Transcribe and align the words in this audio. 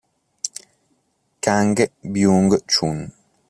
Kang 1.43 1.77
Byung-chun 2.11 2.97